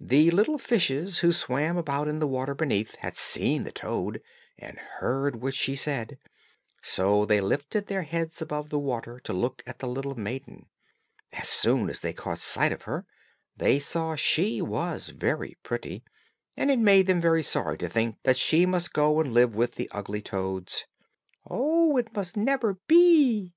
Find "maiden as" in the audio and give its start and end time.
10.14-11.50